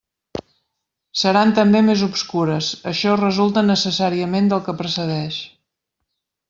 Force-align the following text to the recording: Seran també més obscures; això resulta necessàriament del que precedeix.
Seran 1.23 1.51
també 1.59 1.81
més 1.89 2.01
obscures; 2.07 2.71
això 2.95 3.19
resulta 3.23 3.67
necessàriament 3.71 4.53
del 4.55 4.67
que 4.71 4.79
precedeix. 4.83 5.43